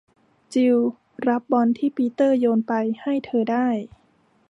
[0.53, 0.89] จิลล์
[1.27, 3.67] รับบอลที่ปีเตอร์โยนไปให้เธอได้